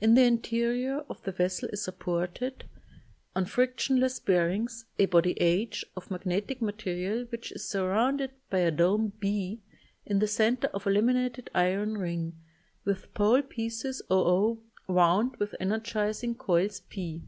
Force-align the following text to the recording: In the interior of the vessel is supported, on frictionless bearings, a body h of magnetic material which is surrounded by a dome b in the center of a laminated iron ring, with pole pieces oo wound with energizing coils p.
In 0.00 0.14
the 0.16 0.24
interior 0.24 1.04
of 1.08 1.22
the 1.22 1.30
vessel 1.30 1.68
is 1.72 1.80
supported, 1.84 2.64
on 3.36 3.44
frictionless 3.44 4.18
bearings, 4.18 4.86
a 4.98 5.06
body 5.06 5.34
h 5.40 5.84
of 5.96 6.10
magnetic 6.10 6.60
material 6.60 7.24
which 7.26 7.52
is 7.52 7.68
surrounded 7.68 8.32
by 8.50 8.58
a 8.58 8.72
dome 8.72 9.12
b 9.20 9.60
in 10.04 10.18
the 10.18 10.26
center 10.26 10.66
of 10.74 10.88
a 10.88 10.90
laminated 10.90 11.50
iron 11.54 11.96
ring, 11.98 12.32
with 12.84 13.14
pole 13.14 13.42
pieces 13.42 14.02
oo 14.12 14.60
wound 14.88 15.36
with 15.36 15.54
energizing 15.60 16.34
coils 16.34 16.80
p. 16.80 17.22